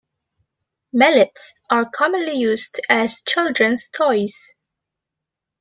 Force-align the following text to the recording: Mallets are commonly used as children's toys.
Mallets 0.93 1.53
are 1.69 1.87
commonly 1.87 2.33
used 2.33 2.79
as 2.89 3.21
children's 3.21 3.87
toys. 3.89 4.51